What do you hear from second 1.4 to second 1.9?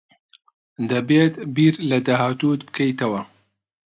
بیر